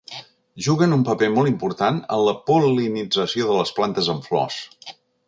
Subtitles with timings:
[0.67, 4.57] Juguen un paper molt important en la pol·linització de les plantes amb flors.